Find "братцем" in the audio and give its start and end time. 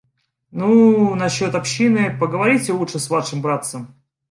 3.43-3.93